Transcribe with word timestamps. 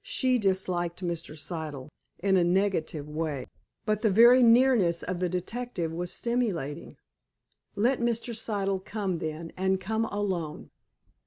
She 0.00 0.38
disliked 0.38 1.04
Mr. 1.04 1.36
Siddle, 1.36 1.90
in 2.18 2.38
a 2.38 2.42
negative 2.42 3.06
way, 3.06 3.44
but 3.84 4.00
the 4.00 4.08
very 4.08 4.42
nearness 4.42 5.02
of 5.02 5.20
the 5.20 5.28
detective 5.28 5.92
was 5.92 6.10
stimulating. 6.10 6.96
Let 7.76 8.00
Mr. 8.00 8.34
Siddle 8.34 8.82
come, 8.82 9.18
then, 9.18 9.52
and 9.58 9.78
come 9.78 10.06
alone! 10.06 10.70